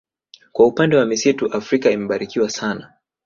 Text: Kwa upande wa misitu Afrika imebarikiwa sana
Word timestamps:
Kwa 0.51 0.65
upande 0.67 0.95
wa 0.97 1.05
misitu 1.05 1.53
Afrika 1.53 1.91
imebarikiwa 1.91 2.49
sana 2.49 2.93